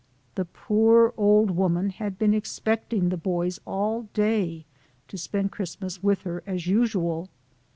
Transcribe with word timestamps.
The 0.33 0.45
poor 0.45 1.13
old 1.15 1.51
woman 1.51 1.91
had 1.91 2.17
been 2.17 2.33
expect 2.33 2.91
ing 2.91 3.09
the 3.09 3.17
boys 3.17 3.59
all 3.67 4.07
day, 4.15 4.65
to 5.09 5.15
spend 5.15 5.51
Christinas 5.51 6.01
with 6.01 6.23
her 6.23 6.41
as 6.47 6.65
usual. 6.65 7.29